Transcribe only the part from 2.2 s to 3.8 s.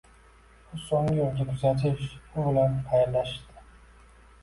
u bilan xayrlashishdi.